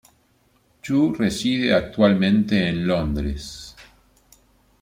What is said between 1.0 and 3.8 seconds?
reside actualmente en Londres.